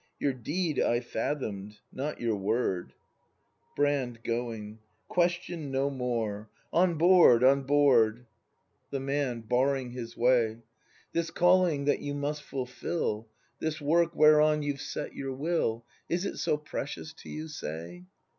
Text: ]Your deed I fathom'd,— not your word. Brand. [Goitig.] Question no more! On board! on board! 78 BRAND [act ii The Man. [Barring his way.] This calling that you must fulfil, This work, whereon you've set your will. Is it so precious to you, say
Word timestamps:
]Your 0.19 0.33
deed 0.33 0.79
I 0.79 0.99
fathom'd,— 0.99 1.77
not 2.01 2.19
your 2.19 2.35
word. 2.35 2.93
Brand. 3.75 4.23
[Goitig.] 4.23 4.79
Question 5.07 5.69
no 5.69 5.91
more! 5.91 6.49
On 6.73 6.95
board! 6.97 7.43
on 7.43 7.61
board! 7.67 8.25
78 8.25 8.25
BRAND 8.25 8.25
[act 8.25 8.29
ii 8.33 8.89
The 8.89 8.99
Man. 8.99 9.41
[Barring 9.41 9.91
his 9.91 10.17
way.] 10.17 10.57
This 11.13 11.29
calling 11.29 11.85
that 11.85 11.99
you 12.01 12.15
must 12.15 12.41
fulfil, 12.41 13.29
This 13.59 13.79
work, 13.79 14.15
whereon 14.15 14.63
you've 14.63 14.81
set 14.81 15.13
your 15.13 15.33
will. 15.33 15.85
Is 16.09 16.25
it 16.25 16.37
so 16.39 16.57
precious 16.57 17.13
to 17.13 17.29
you, 17.29 17.47
say 17.47 18.05